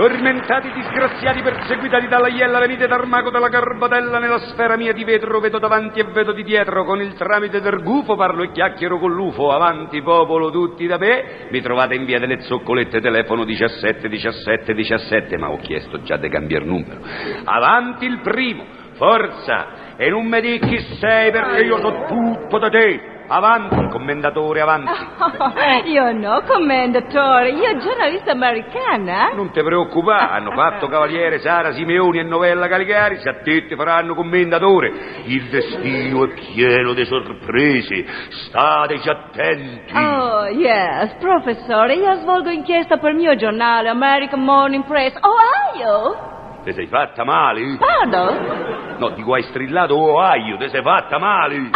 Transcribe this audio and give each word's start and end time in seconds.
Tormentati, 0.00 0.72
disgraziati, 0.72 1.42
perseguitati 1.42 2.08
dalla 2.08 2.28
iella, 2.28 2.58
venite 2.58 2.86
dal 2.86 3.06
mago 3.06 3.28
della 3.28 3.50
Garbatella 3.50 4.18
nella 4.18 4.38
sfera 4.38 4.78
mia 4.78 4.94
di 4.94 5.04
vetro, 5.04 5.40
vedo 5.40 5.58
davanti 5.58 6.00
e 6.00 6.04
vedo 6.04 6.32
di 6.32 6.42
dietro, 6.42 6.86
con 6.86 7.02
il 7.02 7.12
tramite 7.12 7.60
del 7.60 7.82
gufo 7.82 8.16
parlo 8.16 8.42
e 8.44 8.50
chiacchiero 8.50 8.98
con 8.98 9.12
l'ufo, 9.12 9.52
avanti 9.52 10.00
popolo 10.00 10.50
tutti 10.50 10.86
da 10.86 10.96
me, 10.96 11.48
mi 11.50 11.60
trovate 11.60 11.96
in 11.96 12.06
via 12.06 12.18
delle 12.18 12.40
zoccolette, 12.40 13.02
telefono 13.02 13.44
17 13.44 14.08
17 14.08 14.72
17, 14.72 15.36
ma 15.36 15.50
ho 15.50 15.58
chiesto 15.58 16.00
già 16.00 16.16
di 16.16 16.30
cambiare 16.30 16.64
numero. 16.64 17.00
Avanti 17.44 18.06
il 18.06 18.20
primo, 18.20 18.64
forza, 18.94 19.96
e 19.98 20.08
non 20.08 20.24
mi 20.24 20.40
dici 20.40 20.60
chi 20.60 20.78
sei 20.96 21.30
perché 21.30 21.60
io 21.60 21.78
so 21.78 22.06
tutto 22.08 22.56
da 22.56 22.70
te. 22.70 23.19
Avanti, 23.32 23.86
commendatore, 23.90 24.60
avanti. 24.60 24.90
io 25.88 26.10
no, 26.10 26.42
commendatore, 26.42 27.50
io 27.50 27.78
giornalista 27.78 28.32
americana. 28.32 29.30
Non 29.36 29.52
ti 29.52 29.62
preoccupare, 29.62 30.32
hanno 30.32 30.50
fatto 30.50 30.88
Cavaliere 30.88 31.38
Sara 31.38 31.72
Simeoni 31.72 32.18
e 32.18 32.22
Novella 32.24 32.66
Caligari, 32.66 33.20
se 33.20 33.28
a 33.28 33.34
te 33.34 33.66
ti 33.66 33.76
faranno 33.76 34.16
commendatore. 34.16 35.22
Il 35.26 35.44
destino 35.48 36.24
è 36.24 36.34
pieno 36.34 36.92
di 36.92 37.04
sorprese, 37.04 38.04
stateci 38.48 39.08
attenti. 39.08 39.94
Oh, 39.94 40.48
yes, 40.48 41.14
professore, 41.20 41.94
io 41.94 42.12
svolgo 42.16 42.50
inchiesta 42.50 42.96
per 42.96 43.10
il 43.10 43.16
mio 43.16 43.36
giornale 43.36 43.90
American 43.90 44.42
Morning 44.42 44.84
Press, 44.84 45.14
Ohio. 45.20 46.30
Te 46.64 46.72
sei 46.72 46.88
fatta 46.88 47.24
male? 47.24 47.78
Pardon? 47.78 48.96
No, 48.98 49.10
dico 49.10 49.34
hai 49.34 49.42
strillato 49.44 49.96
Ohio, 49.96 50.56
te 50.58 50.68
sei 50.68 50.82
fatta 50.82 51.18
male. 51.18 51.70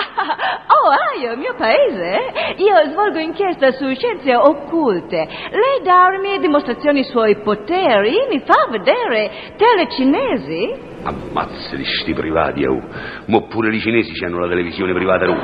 Ohio, 0.85 1.33
il 1.33 1.39
mio 1.39 1.55
paese? 1.57 2.55
Io 2.59 2.91
svolgo 2.91 3.19
inchiesta 3.19 3.73
su 3.73 3.91
scienze 3.95 4.35
occulte. 4.37 5.17
Lei 5.51 5.83
darmi 5.83 6.39
dimostrazioni 6.39 7.05
suoi 7.05 7.37
poteri 7.41 8.27
mi 8.29 8.41
fa 8.41 8.69
vedere 8.69 9.55
telecinesi? 9.57 10.93
Ammazza 11.05 11.77
di 11.77 11.85
sti 11.85 12.13
privati, 12.13 12.65
oh. 12.65 12.83
Ma 13.27 13.41
pure 13.43 13.75
i 13.75 13.81
cinesi 13.81 14.13
hanno 14.25 14.41
la 14.41 14.49
televisione 14.49 14.93
privata 14.93 15.25
a 15.25 15.27
Roma. 15.27 15.43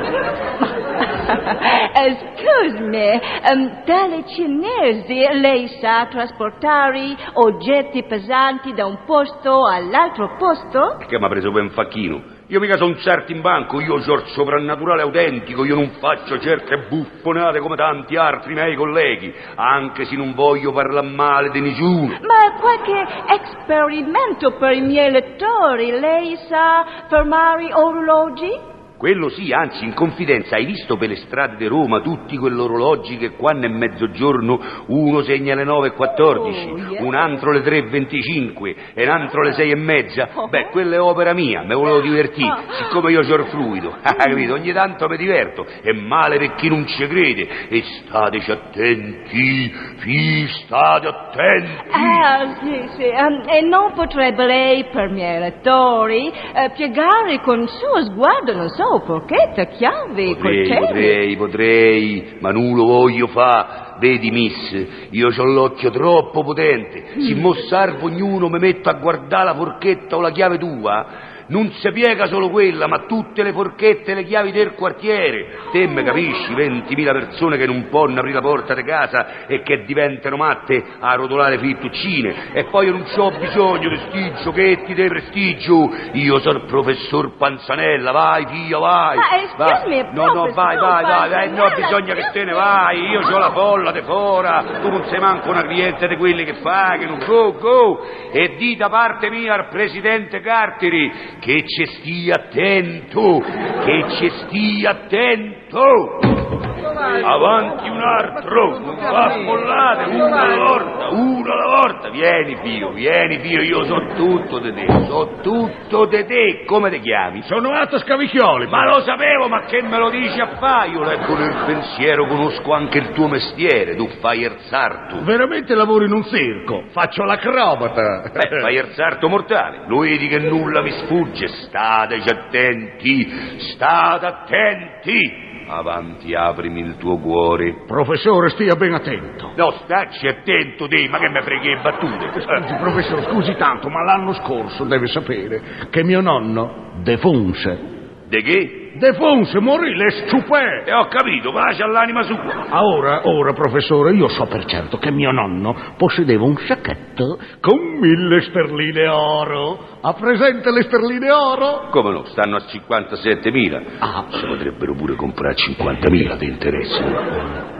Excuse 1.93 2.79
me, 2.79 3.21
um, 3.51 3.83
telecinesi, 3.83 5.39
lei 5.39 5.67
sa 5.79 6.07
trasportare 6.09 7.15
oggetti 7.33 8.03
pesanti 8.03 8.73
da 8.73 8.85
un 8.85 8.99
posto 9.05 9.65
all'altro 9.65 10.35
posto? 10.37 10.97
Che 11.07 11.17
mi 11.17 11.25
ha 11.25 11.29
preso 11.29 11.51
per 11.51 11.63
un 11.63 11.69
facchino? 11.71 12.39
Io 12.51 12.59
mica 12.59 12.75
sono 12.75 12.89
un 12.89 12.97
certo 12.97 13.31
in 13.31 13.39
banco, 13.39 13.79
io 13.79 13.95
il 13.95 14.23
soprannaturale 14.33 15.03
autentico, 15.03 15.63
io 15.63 15.73
non 15.73 15.91
faccio 15.99 16.37
certe 16.37 16.85
buffonate 16.89 17.59
come 17.59 17.77
tanti 17.77 18.17
altri 18.17 18.53
miei 18.53 18.75
colleghi, 18.75 19.33
anche 19.55 20.03
se 20.03 20.17
non 20.17 20.33
voglio 20.33 20.73
parlare 20.73 21.07
male 21.07 21.49
di 21.49 21.61
nessuno. 21.61 22.19
Ma 22.19 22.59
qualche 22.59 23.07
esperimento 23.41 24.57
per 24.57 24.73
i 24.73 24.81
miei 24.81 25.11
lettori, 25.11 25.91
lei 25.91 26.35
sa 26.49 27.05
fermare 27.07 27.73
orologi? 27.73 28.70
Quello 29.01 29.29
sì, 29.29 29.51
anzi, 29.51 29.83
in 29.83 29.95
confidenza, 29.95 30.57
hai 30.57 30.65
visto 30.65 30.95
per 30.95 31.09
le 31.09 31.15
strade 31.15 31.55
di 31.55 31.65
Roma 31.65 32.01
tutti 32.01 32.37
quell'orologi 32.37 33.17
che 33.17 33.31
quando 33.31 33.65
è 33.65 33.69
mezzogiorno 33.69 34.59
uno 34.89 35.23
segna 35.23 35.55
le 35.55 35.63
9.14, 35.63 36.69
Oh, 36.69 36.77
yeah. 36.77 37.03
un 37.03 37.15
altro 37.15 37.51
le 37.51 37.61
3.25 37.61 38.75
e 38.93 39.03
un 39.03 39.09
altro 39.09 39.41
le 39.41 39.53
6 39.53 39.71
e 39.71 39.75
mezza? 39.75 40.29
Oh. 40.35 40.47
Beh, 40.49 40.67
quella 40.69 40.97
è 40.97 41.01
opera 41.01 41.33
mia, 41.33 41.63
me 41.63 41.73
volevo 41.73 41.99
divertire, 41.99 42.47
Oh. 42.51 42.73
siccome 42.73 43.11
io 43.11 43.21
c'ho 43.21 43.37
il 43.37 43.45
fluido, 43.45 43.89
ah, 44.03 44.13
capito? 44.13 44.53
Ogni 44.53 44.71
tanto 44.71 45.07
mi 45.09 45.17
diverto, 45.17 45.65
è 45.81 45.93
male 45.93 46.37
per 46.37 46.53
chi 46.53 46.69
non 46.69 46.85
ci 46.85 47.07
crede, 47.07 47.47
e 47.69 47.81
stateci 48.05 48.51
attenti, 48.51 49.73
fi, 49.97 50.47
state 50.63 51.07
attenti. 51.07 51.69
Ah, 51.89 52.55
sì, 52.61 52.87
sì. 52.97 53.03
um, 53.05 53.43
e 53.47 53.61
non 53.61 53.93
potrebbe 53.93 54.45
lei, 54.45 54.85
per 54.91 55.09
miei 55.09 55.39
lettori, 55.39 56.31
eh, 56.53 56.69
piegare 56.75 57.39
con 57.41 57.61
il 57.61 57.67
suo 57.69 58.03
sguardo, 58.03 58.53
non 58.53 58.69
so, 58.69 58.89
forchetta, 58.99 59.65
chiavi, 59.65 60.35
Potrei, 60.35 60.67
coltelli? 60.67 60.85
potrei, 60.87 61.35
potrei, 61.37 62.37
ma 62.39 62.51
non 62.51 62.75
lo 62.75 62.85
voglio 62.85 63.27
fa. 63.27 63.95
Vedi, 63.99 64.31
miss, 64.31 65.07
io 65.11 65.27
ho 65.27 65.43
l'occhio 65.43 65.89
troppo 65.91 66.43
potente. 66.43 67.05
Se 67.17 67.35
mo 67.35 67.53
salvo 67.53 68.07
ognuno 68.07 68.49
mi 68.49 68.59
metto 68.59 68.89
a 68.89 68.93
guardare 68.93 69.45
la 69.45 69.55
forchetta 69.55 70.17
o 70.17 70.21
la 70.21 70.31
chiave 70.31 70.57
tua, 70.57 71.05
non 71.51 71.69
si 71.73 71.91
piega 71.91 72.25
solo 72.27 72.49
quella, 72.49 72.87
ma 72.87 72.99
tutte 73.07 73.43
le 73.43 73.51
forchette 73.51 74.11
e 74.11 74.15
le 74.15 74.23
chiavi 74.23 74.51
del 74.51 74.73
quartiere. 74.73 75.59
Te 75.71 75.85
me 75.87 76.01
capisci, 76.03 76.53
20.000 76.53 77.11
persone 77.11 77.57
che 77.57 77.65
non 77.65 77.87
possono 77.89 78.19
aprire 78.19 78.35
la 78.35 78.41
porta 78.41 78.73
di 78.73 78.83
casa 78.83 79.45
e 79.47 79.61
che 79.61 79.83
diventano 79.83 80.37
matte 80.37 80.81
a 80.99 81.13
rotolare 81.15 81.57
fittuccine. 81.59 82.53
E 82.53 82.63
poi 82.65 82.85
io 82.87 82.93
non 82.93 83.05
ho 83.15 83.31
bisogno 83.37 83.89
di 83.89 83.97
sti 83.97 84.33
giochetti 84.43 84.93
di 84.93 85.07
prestigio. 85.07 85.89
Io 86.13 86.39
sono 86.39 86.59
il 86.59 86.65
professor 86.65 87.35
Panzanella, 87.37 88.11
vai, 88.11 88.45
figlio, 88.47 88.79
vai. 88.79 89.17
Ma, 89.17 89.41
excuse 89.41 89.55
vai. 89.57 89.87
me, 89.89 90.09
No, 90.13 90.25
no, 90.33 90.51
vai, 90.53 90.77
vai, 90.77 91.03
vai, 91.03 91.29
vai, 91.29 91.49
no, 91.49 91.55
Panzanella, 91.55 91.75
bisogna 91.75 92.13
che 92.13 92.21
che- 92.21 92.31
te 92.31 92.43
ne 92.45 92.53
vai, 92.53 92.99
io 93.09 93.19
ho 93.19 93.37
la 93.37 93.51
folla 93.51 93.91
de 93.91 94.01
fora, 94.03 94.63
tu 94.81 94.89
non 94.89 95.03
sei 95.05 95.19
manco 95.19 95.49
una 95.49 95.63
cliente 95.63 96.07
di 96.07 96.15
quelli 96.15 96.43
che 96.45 96.53
pagano, 96.61 97.17
go, 97.25 97.53
go, 97.57 98.05
e 98.31 98.55
di 98.57 98.75
da 98.77 98.89
parte 98.89 99.29
mia 99.29 99.53
al 99.53 99.67
presidente 99.67 100.39
Carteri 100.39 101.39
che 101.41 101.63
ci 101.67 101.85
stia 101.87 102.35
attento, 102.35 103.39
che 103.83 104.05
ci 104.17 104.29
stia 104.29 104.91
attento. 104.91 106.60
Avanti 107.01 107.89
un 107.89 107.99
altro, 107.99 108.77
non 108.79 108.97
fa 108.97 109.35
bollate, 109.43 110.03
uno 110.11 110.35
alla 110.35 110.55
volta, 110.55 111.09
uno 111.09 111.51
alla 111.51 111.81
volta. 111.81 112.09
Vieni, 112.09 112.57
Pio, 112.61 112.91
vieni, 112.91 113.39
Pio, 113.39 113.61
io 113.61 113.83
so 113.85 114.05
tutto 114.15 114.59
di 114.59 114.73
te, 114.73 114.85
so 115.07 115.39
tutto 115.41 116.05
di 116.05 116.25
te. 116.25 116.63
Come 116.65 116.91
ti 116.91 116.99
chiami? 116.99 117.41
Sono 117.43 117.71
Atto 117.71 117.97
Scavicchioli. 117.97 118.67
Ma 118.67 118.85
lo 118.85 119.01
sapevo, 119.01 119.47
ma 119.47 119.61
che 119.61 119.81
me 119.81 119.97
lo 119.97 120.09
dici 120.09 120.39
a 120.39 120.57
fare? 120.59 120.89
Io 120.89 121.03
leggo 121.03 121.35
nel 121.35 121.63
pensiero, 121.65 122.27
conosco 122.27 122.71
anche 122.71 122.99
il 122.99 123.11
tuo 123.11 123.27
mestiere, 123.27 123.95
tu 123.95 124.07
fai 124.19 124.41
il 124.41 124.55
sarto. 124.61 125.23
Veramente 125.23 125.73
lavoro 125.73 126.05
in 126.05 126.13
un 126.13 126.23
circo. 126.25 126.83
Faccio 126.91 127.23
l'acrobata. 127.23 128.29
Beh, 128.31 128.59
fai 128.61 128.75
il 128.75 128.91
sarto 128.93 129.27
mortale. 129.27 129.85
Lo 129.87 129.99
vedi 129.99 130.27
che 130.27 130.39
nulla 130.39 130.81
mi 130.81 130.91
sfugge. 130.91 131.47
Stateci 131.47 132.29
attenti, 132.29 133.59
state 133.73 134.25
attenti. 134.25 135.49
Avanti, 135.67 136.33
aprimi 136.33 136.81
il 136.91 136.97
tuo 136.97 137.17
cuore. 137.17 137.83
Professore, 137.87 138.49
stia 138.49 138.75
ben 138.75 138.93
attento. 138.93 139.53
No, 139.55 139.71
stacci 139.83 140.27
attento 140.27 140.87
te, 140.87 141.07
ma 141.09 141.17
che 141.17 141.29
mi 141.29 141.41
freghi 141.41 141.69
le 141.69 141.81
battute? 141.81 142.41
Scusi, 142.41 142.75
professore, 142.75 143.23
scusi 143.23 143.55
tanto, 143.55 143.89
ma 143.89 144.03
l'anno 144.03 144.33
scorso 144.33 144.83
deve 144.83 145.07
sapere 145.07 145.61
che 145.89 146.03
mio 146.03 146.21
nonno 146.21 146.91
defunse. 147.01 147.89
De 148.27 148.41
che? 148.41 148.80
Defunse, 148.93 149.59
morì, 149.59 149.95
le 149.95 150.09
stupè. 150.11 150.83
E 150.85 150.93
ho 150.93 151.07
capito, 151.07 151.51
pace 151.51 151.83
all'anima 151.83 152.23
sua. 152.23 152.67
Ah, 152.69 152.83
Ora, 152.85 153.21
ora, 153.27 153.53
professore, 153.53 154.13
io 154.13 154.27
so 154.27 154.45
per 154.47 154.65
certo 154.65 154.97
che 154.97 155.11
mio 155.11 155.31
nonno 155.31 155.75
possedeva 155.97 156.43
un 156.43 156.57
sacchetto 156.57 157.39
con 157.61 157.77
mille 157.99 158.41
sterline 158.41 159.07
oro. 159.07 159.87
Ha 160.01 160.13
presente 160.13 160.71
le 160.71 160.83
sterline 160.83 161.31
oro? 161.31 161.87
Come 161.89 162.11
no, 162.11 162.25
stanno 162.25 162.57
a 162.57 162.63
57.000. 162.67 163.83
Ah. 163.99 164.25
Si 164.29 164.45
potrebbero 164.45 164.93
pure 164.95 165.15
comprare 165.15 165.55
50.000, 165.55 166.37
ti 166.37 166.45
interessa? 166.45 167.70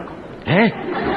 Eh? 0.44 0.72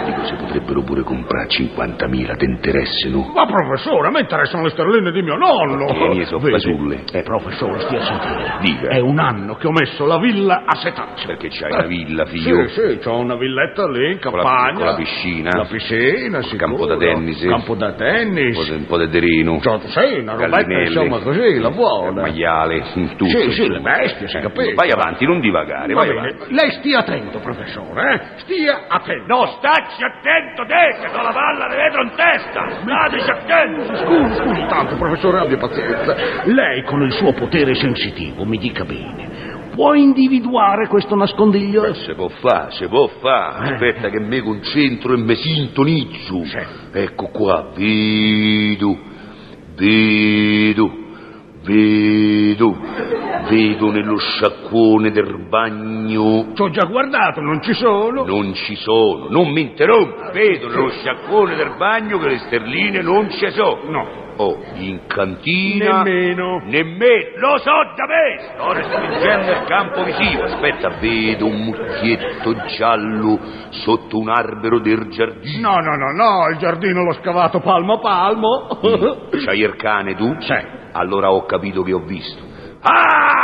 Dico, 0.06 0.24
si 0.26 0.36
potrebbero 0.36 0.84
pure 0.84 1.02
comprare 1.02 1.48
50.000, 1.48 2.36
ti 2.38 2.46
interessano? 2.46 3.32
Ma 3.34 3.46
professore, 3.46 4.08
a 4.08 4.12
me 4.12 4.20
interessano 4.22 4.64
le 4.64 4.70
sterline 4.70 5.12
di 5.12 5.22
mio 5.24 5.36
nonno. 5.36 5.86
Che 5.88 6.08
ne 6.14 6.26
so, 6.26 6.38
Vedi? 6.38 6.52
fasulle. 6.52 7.04
Eh, 7.12 7.24
professore, 7.24 7.80
stia 7.82 8.00
a 8.00 8.04
sentire. 8.04 8.58
Dica. 8.62 8.88
È 8.90 9.00
un 9.00 9.18
anno 9.20 9.56
che 9.56 9.68
ho 9.68 9.72
messo 9.72 10.06
la 10.06 10.20
villa 10.20 10.64
a 10.66 10.76
setaccia. 10.76 11.26
Perché 11.26 11.48
c'hai 11.50 11.72
una 11.72 11.86
villa, 11.88 12.26
figlio? 12.26 12.68
Sì, 12.68 13.00
sì, 13.02 13.08
ho 13.08 13.18
una 13.18 13.36
villetta 13.36 13.88
lì 13.90 14.12
in 14.12 14.20
Con 14.20 14.34
la- 14.38 14.44
campagna. 14.44 14.74
con 14.74 14.86
la 14.86 14.96
piscina. 14.96 15.50
La 15.56 15.66
piscina, 15.66 16.38
Il 16.40 16.56
campo 16.58 16.86
da 16.86 16.98
tennis. 16.98 17.42
Campo 17.42 17.74
da 17.76 17.86
Un 17.88 17.92
po' 17.94 17.98
tennis. 17.98 18.70
un 18.70 18.86
po' 18.86 18.98
de 18.98 19.08
derino. 19.10 19.60
Cioè, 19.60 19.80
sì, 19.88 20.20
una 20.20 20.34
robetta, 20.36 20.72
insomma, 20.82 21.20
così, 21.20 21.58
la 21.60 21.72
buona. 21.72 22.10
Il 22.10 22.32
maiale, 22.32 22.84
tutto. 22.94 23.26
Sì, 23.26 23.52
sì, 23.52 23.68
le 23.70 23.80
bestie, 23.80 24.28
si 24.28 24.38
Eh, 24.38 24.42
capisce. 24.42 24.74
Vai 24.76 24.92
avanti, 24.92 25.26
non 25.26 25.40
divagare, 25.40 25.94
Va 25.94 26.02
vai 26.02 26.10
bene. 26.14 26.20
avanti. 26.30 26.54
Lei 26.54 26.72
stia 26.74 27.00
attento, 27.00 27.40
professore, 27.40 28.14
eh? 28.14 28.22
Stia 28.42 28.82
attento. 28.88 29.14
No, 29.28 29.46
stacci 29.58 30.04
attento 30.04 30.66
te, 30.66 30.98
che 31.00 31.18
ho 31.18 31.22
la 31.22 31.32
palla 31.32 31.68
di 31.68 31.76
vetro 31.76 32.04
in 32.04 32.12
testa. 32.16 32.70
Stateci 32.82 33.30
attento. 33.30 33.96
Scusi, 33.98 34.36
scusi 34.36 34.66
tanto, 34.68 34.96
professore, 34.96 35.40
abbia 35.40 35.58
pazienza. 35.58 36.16
Lei 36.46 36.84
con 36.84 37.02
il 37.02 37.12
suo 37.14 37.34
potere 37.34 37.74
sensitivo 37.76 38.46
mi 38.46 38.58
dica 38.58 38.84
bene. 38.84 39.54
puoi 39.76 40.02
individuare 40.02 40.88
questo 40.88 41.16
nascondiglio? 41.16 41.86
Eh, 41.86 41.94
se 41.96 42.16
può 42.16 42.30
fare, 42.30 42.72
se 42.72 42.88
può 42.88 43.08
fare. 43.20 43.74
Aspetta 43.74 44.10
che 44.10 44.20
mi 44.20 44.40
concentro 44.40 45.14
e 45.14 45.18
mi 45.18 45.36
sintonizzo. 45.36 46.46
Sì. 46.46 46.60
Ecco 46.94 47.28
qua, 47.28 47.72
vedo, 47.76 48.98
vedo, 49.76 50.92
vedo, 51.64 52.78
vedo 53.50 53.92
nello 53.92 54.18
sciacquone 54.18 54.55
del 54.76 55.48
bagno. 55.48 56.54
Ci 56.54 56.62
ho 56.62 56.70
già 56.70 56.86
guardato, 56.86 57.40
non 57.40 57.62
ci 57.62 57.74
sono. 57.74 58.26
Non 58.26 58.54
ci 58.54 58.76
sono, 58.76 59.28
non 59.30 59.50
mi 59.50 59.62
interrompa. 59.62 60.32
Vedo 60.32 60.68
nello 60.68 60.90
sciacquone 60.90 61.56
del 61.56 61.76
bagno 61.78 62.18
che 62.20 62.28
le 62.28 62.38
sterline 62.40 63.02
non 63.02 63.30
ci 63.30 63.50
sono. 63.52 63.80
No. 63.90 64.24
Oh, 64.38 64.62
in 64.74 65.08
cantina. 65.08 66.04
Nemmeno. 66.04 66.62
Nemmeno. 66.66 67.38
Lo 67.38 67.58
so 67.60 67.72
da 67.96 68.06
me. 68.06 68.54
Sto 68.54 68.74
restringendo 68.74 69.52
il 69.52 69.64
campo 69.66 70.04
visivo. 70.04 70.44
Aspetta, 70.44 70.90
vedo 71.00 71.46
un 71.46 71.64
mucchietto 71.64 72.54
giallo 72.66 73.40
sotto 73.70 74.18
un 74.18 74.28
albero 74.28 74.80
del 74.80 75.08
giardino. 75.08 75.70
No, 75.70 75.80
no, 75.80 75.96
no, 75.96 76.12
no, 76.12 76.50
il 76.50 76.58
giardino 76.58 77.04
l'ho 77.04 77.14
scavato 77.14 77.62
palmo 77.62 77.94
a 77.94 78.00
palmo. 78.00 78.68
C'hai 79.46 79.60
il 79.62 79.76
cane 79.78 80.16
tu? 80.16 80.36
Sì. 80.40 80.54
Allora 80.92 81.32
ho 81.32 81.46
capito 81.46 81.82
che 81.82 81.94
ho 81.94 82.00
visto. 82.00 82.44
Ah, 82.82 83.35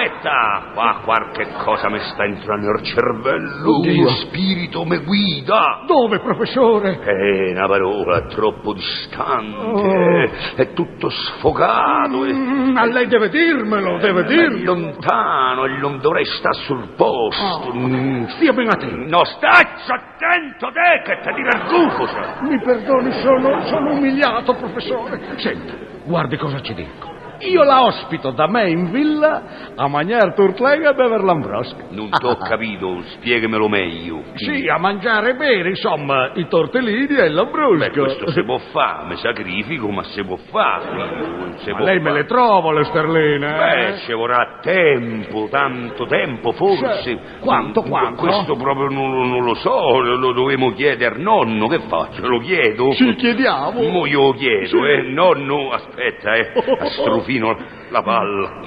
aspetta! 0.00 0.70
Qua 0.74 1.00
qualche 1.04 1.46
cosa 1.64 1.88
mi 1.88 1.98
sta 2.00 2.24
entrando 2.24 2.70
nel 2.70 2.82
cervello. 2.82 3.76
Oddio. 3.78 4.00
Uno 4.02 4.10
spirito 4.10 4.84
mi 4.84 4.98
guida. 4.98 5.84
Dove, 5.86 6.18
professore? 6.20 7.00
È 7.00 7.50
una 7.52 7.66
parola 7.66 8.20
troppo 8.26 8.74
distante. 8.74 9.56
Oh. 9.56 10.28
È 10.56 10.72
tutto 10.72 11.08
sfogato. 11.08 12.24
e- 12.24 12.34
Mm, 12.36 12.72
Ma 12.72 12.84
lei 12.84 13.06
deve 13.06 13.28
dirmelo, 13.30 13.98
deve 13.98 14.20
È 14.22 14.24
dirlo. 14.24 14.74
lontano 14.74 15.64
e 15.64 15.78
non 15.78 15.98
dovrei 16.00 16.24
stare 16.24 16.54
sul 16.64 16.88
posto. 16.96 17.72
Mm. 17.74 18.24
Stia 18.26 18.52
ben 18.52 18.68
attento. 18.68 18.96
No, 19.16 19.24
stacci 19.24 19.90
attento 19.90 20.68
te 20.72 21.02
che 21.04 21.20
ti 21.22 21.32
diverguto. 21.34 22.08
Mi 22.42 22.60
perdoni, 22.60 23.12
sono, 23.22 23.64
sono 23.66 23.92
umiliato, 23.92 24.54
professore. 24.54 25.20
Senta, 25.36 25.72
guardi 26.04 26.36
cosa 26.36 26.60
ci 26.60 26.74
dico. 26.74 27.14
Io 27.40 27.62
la 27.64 27.84
ospito 27.84 28.30
da 28.30 28.46
me 28.48 28.68
in 28.70 28.90
villa 28.90 29.42
a 29.74 29.88
mangiare 29.88 30.32
turtlega 30.34 30.90
e 30.90 30.94
bever 30.94 31.22
l'ambrosca. 31.22 31.84
Non 31.90 32.08
t'ho 32.10 32.36
capito, 32.36 33.02
spiegamelo 33.06 33.68
meglio. 33.68 34.22
Sì, 34.34 34.66
a 34.68 34.78
mangiare 34.78 35.30
e 35.30 35.34
bere, 35.34 35.68
insomma, 35.70 36.30
i 36.34 36.46
tortellini 36.48 37.14
e 37.16 37.28
l'ambrosca. 37.28 37.88
Beh, 37.88 37.90
questo 37.98 38.30
si 38.30 38.42
può 38.44 38.58
fare, 38.58 39.06
mi 39.08 39.16
sacrifico, 39.16 39.88
ma 39.90 40.02
si 40.04 40.22
può 40.24 40.36
fare. 40.36 41.54
si 41.58 41.70
Ma 41.70 41.76
può 41.76 41.86
lei 41.86 41.98
me 41.98 42.08
fare. 42.10 42.20
le 42.22 42.24
trovo 42.26 42.70
le 42.72 42.84
sterline? 42.84 43.46
Beh, 43.56 43.86
eh? 43.88 43.96
ci 43.98 44.12
vorrà 44.12 44.58
tempo, 44.62 45.48
tanto 45.50 46.06
tempo, 46.06 46.52
forse. 46.52 47.02
Sì. 47.02 47.18
Quanto, 47.40 47.82
Mm, 47.82 47.88
quanto? 47.88 48.22
Questo 48.22 48.56
proprio 48.56 48.88
non, 48.88 49.28
non 49.28 49.44
lo 49.44 49.54
so, 49.54 50.00
lo, 50.00 50.32
dovevo 50.32 50.72
chiedere 50.72 51.14
al 51.16 51.20
nonno, 51.20 51.66
che 51.68 51.80
faccio? 51.80 52.26
Lo 52.26 52.38
chiedo? 52.38 52.92
Ci 52.92 53.14
chiediamo. 53.16 53.82
Mo 53.90 54.06
io 54.06 54.22
lo 54.22 54.32
chiedo, 54.32 54.66
Sì. 54.66 54.76
eh. 54.76 55.02
Nonno, 55.12 55.70
aspetta, 55.70 56.34
eh. 56.34 56.52
fino 57.26 57.50
alla 57.88 58.02
palla. 58.02 58.62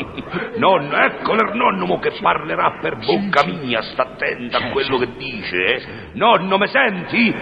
Nonno, 0.58 0.96
ecco 0.96 1.34
l'ernonimo 1.34 1.98
che 2.00 2.12
parlerà 2.22 2.78
per 2.82 2.98
bocca 2.98 3.44
mia, 3.46 3.82
sta 3.82 4.04
attento 4.04 4.58
a 4.58 4.70
quello 4.72 4.98
che 4.98 5.08
dice. 5.18 5.56
Eh. 5.56 5.82
Nonno, 6.14 6.58
mi 6.58 6.68
senti? 6.68 7.34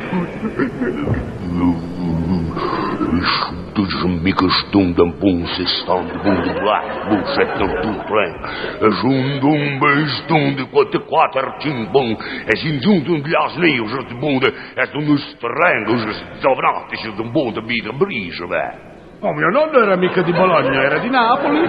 Duce-mi 3.73 4.31
că 4.31 4.45
stund 4.49 4.97
în 4.97 5.13
un 5.19 5.45
se 5.45 5.63
stund 5.65 6.11
bun 6.23 6.41
de 6.45 6.53
blat, 6.61 7.07
bun 7.09 7.23
se 7.35 7.43
tărtut 7.57 7.99
plen. 8.09 8.33
E 8.81 8.87
sunt 9.01 9.41
un 9.41 9.77
băi 9.79 10.05
stund 10.23 10.55
de 10.55 10.67
coate 10.71 10.97
coate 10.97 11.39
un 11.67 11.87
bun, 11.91 12.17
e 12.47 12.55
sunt 12.55 12.85
un 12.85 13.13
un 13.13 13.21
glas 13.21 13.55
neu 13.55 13.85
și 13.87 14.15
bun 14.19 14.37
de, 14.39 14.53
e 14.75 14.83
sunt 14.91 15.07
un 15.07 15.17
streng, 15.17 15.87
și 15.99 16.11
zdovrat 16.37 16.89
și 17.01 17.09
un 17.19 17.29
bun 17.31 17.53
de 17.53 17.61
bine 17.65 17.91
brijă, 17.97 18.45
băi. 18.47 18.96
Oh, 19.19 19.33
mio 19.33 19.49
nonno 19.49 19.79
era 19.81 19.95
mica 19.97 20.21
di 20.21 20.31
Bologna, 20.31 20.83
era 20.83 20.99
di 20.99 21.09
Napoli. 21.09 21.59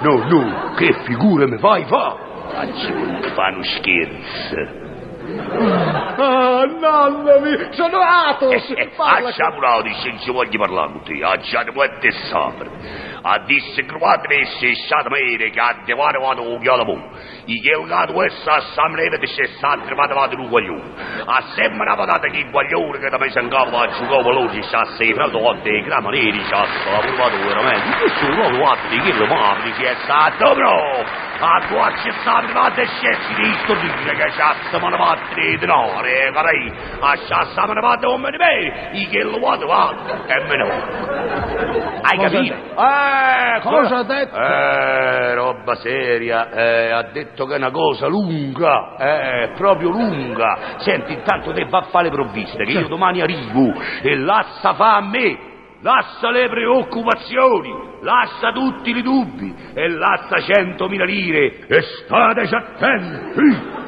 No, 0.00 0.24
no, 0.28 0.72
che 0.74 0.92
figura 1.04 1.46
mi 1.46 1.58
fai 1.58 1.84
fa? 1.84 2.16
Anzi, 2.54 2.92
fa 3.34 3.48
uno 3.52 3.62
scherzo. 3.62 4.92
Ah, 5.26 6.66
nonno 6.66 7.40
mio, 7.40 7.72
sono 7.72 7.98
Atos! 7.98 8.52
Eh, 8.52 8.74
eh, 8.76 8.90
Facciamo 8.94 9.54
ah, 9.54 9.58
una 9.58 9.76
odissea, 9.76 10.18
ci 10.18 10.30
voglio 10.30 10.58
parlare 10.58 10.92
con 10.92 11.02
te, 11.02 11.18
ah, 11.22 11.30
facciamo 11.30 11.72
quante 11.72 12.10
sapere. 12.10 12.70
A 13.22 13.38
dissecruatene 13.38 14.34
e 14.34 14.44
se 14.44 14.74
sapere 14.86 15.48
che 15.48 15.58
ha 15.58 15.76
devare 15.86 16.18
vado 16.18 16.46
un 16.46 16.60
chialamo, 16.60 17.08
i 17.46 17.58
chielgato 17.58 18.12
questo 18.12 18.50
a 18.50 18.60
samleve 18.74 19.16
di 19.16 19.26
sessantri 19.26 19.94
vado 19.94 20.14
vado 20.14 20.36
un 20.36 20.48
guaglione. 20.48 20.92
A 21.24 21.42
sempre 21.54 21.80
una 21.80 21.96
patata 21.96 22.28
che 22.28 22.46
guaglione 22.50 22.98
che 22.98 23.08
da 23.08 23.16
me 23.16 23.30
si 23.30 23.38
incava 23.38 23.80
a 23.80 23.88
giocare 23.88 24.22
veloce, 24.22 24.60
c'ha 24.60 24.84
sei 24.96 25.14
freddo 25.14 25.38
con 25.38 25.58
dei 25.62 25.82
grammaneri, 25.84 26.38
c'ha 26.50 26.66
la 26.92 26.98
provata 26.98 27.36
veramente. 27.36 27.96
Questo 27.98 28.26
è 28.26 28.28
un 28.28 28.38
uomo 28.40 28.70
atto 28.70 28.88
di 28.88 29.00
chilo, 29.00 29.26
ma 29.26 29.54
mi 29.54 29.72
si 29.72 29.84
è 29.84 29.94
stato 30.02 30.52
proprio! 30.52 31.23
A 31.46 31.60
tua 31.68 31.90
c'è 31.90 32.10
stato 32.22 32.38
arrivato 32.38 32.80
e 32.80 32.86
scessi 32.86 33.34
di 33.34 33.52
sto 33.62 33.74
dire 33.74 34.16
che 34.16 34.30
sta 34.30 34.78
mano 34.78 34.96
patria 34.96 35.58
di 35.58 35.66
nore, 35.66 36.30
carai. 36.32 36.72
A 37.00 37.16
sta 37.16 37.66
mano 37.66 37.82
patria 37.82 38.10
come 38.10 38.30
di 38.30 38.38
me. 38.38 38.90
I 38.92 39.06
che 39.08 39.22
lo 39.22 39.38
vado 39.38 39.66
va 39.66 39.94
e 40.26 40.44
me 40.44 40.56
no. 40.56 40.68
Hai 42.00 42.18
capito? 42.18 42.54
Eh, 42.54 43.60
Cosa 43.60 43.96
ha 43.98 44.02
detto? 44.04 44.36
Eh, 44.36 45.34
roba 45.34 45.74
seria. 45.74 46.50
Eh, 46.50 46.90
ha 46.90 47.02
detto 47.12 47.44
che 47.44 47.54
è 47.54 47.58
una 47.58 47.70
cosa 47.70 48.06
lunga. 48.06 48.96
Eh, 48.96 49.52
proprio 49.54 49.90
lunga. 49.90 50.78
Senti, 50.78 51.12
intanto 51.12 51.52
te 51.52 51.66
va 51.66 51.80
a 51.80 51.86
fare 51.90 52.04
le 52.04 52.10
provviste, 52.10 52.64
che 52.64 52.72
io 52.72 52.88
domani 52.88 53.20
arrivo 53.20 53.74
e 54.00 54.16
lascia 54.16 54.72
fa 54.72 54.96
a 54.96 55.00
me. 55.02 55.52
Lascia 55.84 56.30
le 56.30 56.48
preoccupazioni, 56.48 57.70
lascia 58.00 58.52
tutti 58.52 58.88
i 58.88 59.02
dubbi 59.02 59.54
e 59.74 59.88
lascia 59.90 60.40
centomila 60.40 61.04
lire 61.04 61.66
e 61.66 61.82
state 61.82 62.48
attenti. 62.56 63.83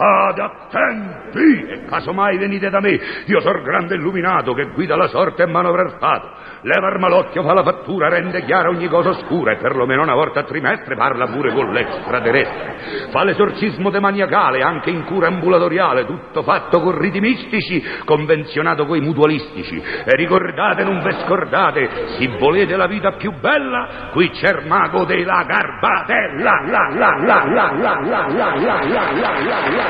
State 0.00 0.40
attenti! 0.40 1.66
E 1.68 1.84
casomai 1.84 2.38
venite 2.38 2.70
da 2.70 2.80
me, 2.80 2.98
io 3.26 3.38
sono 3.40 3.60
grande 3.60 3.96
illuminato 3.96 4.54
che 4.54 4.70
guida 4.72 4.96
la 4.96 5.08
sorte 5.08 5.42
e. 5.42 6.48
Leva 6.62 6.88
il 6.88 6.98
malocchio, 6.98 7.42
fa 7.42 7.52
la 7.52 7.62
fattura, 7.62 8.08
rende 8.08 8.42
chiara 8.44 8.70
ogni 8.70 8.88
cosa 8.88 9.10
oscura 9.10 9.52
e 9.52 9.56
perlomeno 9.56 10.02
una 10.02 10.14
volta 10.14 10.40
a 10.40 10.44
trimestre 10.44 10.96
parla 10.96 11.26
pure 11.26 11.52
con 11.52 11.70
l'extraterrestre. 11.70 13.08
Fa 13.10 13.24
l'esorcismo 13.24 13.90
demaniacale, 13.90 14.62
anche 14.62 14.88
in 14.88 15.04
cura 15.04 15.26
ambulatoriale, 15.26 16.06
tutto 16.06 16.42
fatto 16.42 16.80
con 16.80 16.98
riti 16.98 17.20
mistici, 17.20 17.84
convenzionato 18.04 18.86
coi 18.86 19.00
mutualistici. 19.00 19.82
E 19.82 20.16
ricordate, 20.16 20.82
non 20.82 21.02
ve 21.02 21.12
scordate, 21.24 21.88
se 22.18 22.26
volete 22.38 22.74
la 22.74 22.86
vita 22.86 23.12
più 23.12 23.32
bella, 23.38 24.08
qui 24.12 24.30
c'è 24.30 24.60
il 24.60 24.66
mago 24.66 25.04
della 25.04 25.44
garbatella. 25.46 26.62
La, 26.66 26.88
la, 26.94 27.16
la, 27.20 27.44
la, 27.44 27.44
la, 27.44 27.72
la, 27.74 28.00
la, 28.00 28.26
la, 28.26 28.26
la, 28.28 28.84
la, 28.86 29.12
la, 29.12 29.70
la, 29.70 29.89